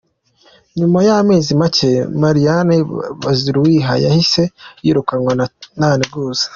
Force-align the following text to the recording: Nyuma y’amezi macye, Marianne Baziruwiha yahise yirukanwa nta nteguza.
Nyuma 0.79 0.99
y’amezi 1.07 1.51
macye, 1.61 1.91
Marianne 2.21 2.77
Baziruwiha 3.23 3.93
yahise 4.05 4.41
yirukanwa 4.83 5.31
nta 5.77 5.89
nteguza. 5.97 6.45